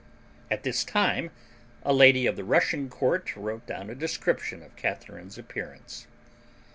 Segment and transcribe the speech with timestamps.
[0.49, 1.29] At this time
[1.83, 6.07] a lady of the Russian court wrote down a description of Catharine's appearance.